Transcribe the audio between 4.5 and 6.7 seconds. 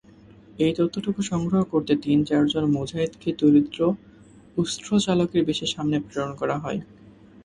উষ্ট্রচালকের বেশে সামনে প্রেরণ করা